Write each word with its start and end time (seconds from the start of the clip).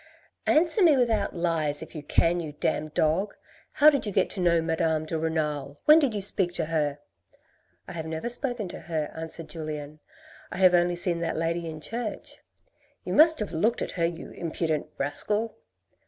"Answer 0.47 0.81
me 0.81 0.97
without 0.97 1.35
lies, 1.35 1.83
if 1.83 1.93
you 1.93 2.01
can, 2.01 2.39
you 2.39 2.53
damned 2.53 2.95
dog, 2.95 3.35
how 3.73 3.91
did 3.91 4.03
you 4.07 4.11
get 4.11 4.31
to 4.31 4.39
know 4.39 4.59
Madame 4.59 5.05
de 5.05 5.15
Renal? 5.15 5.79
When 5.85 5.99
did 5.99 6.15
you 6.15 6.21
speak 6.23 6.53
to 6.53 6.65
her?"" 6.65 6.97
I 7.87 7.91
have 7.91 8.07
never 8.07 8.27
spoken 8.27 8.67
to 8.69 8.79
her," 8.79 9.13
answered 9.15 9.47
Julien," 9.49 9.99
I 10.51 10.57
have 10.57 10.73
only 10.73 10.95
seen 10.95 11.19
that 11.19 11.37
lady 11.37 11.69
in 11.69 11.81
church."" 11.81 12.39
You 13.05 13.13
must 13.13 13.37
have 13.41 13.51
looked 13.51 13.83
at 13.83 13.91
her, 13.91 14.05
you 14.05 14.31
impudent 14.31 14.87
rascal." 14.97 15.55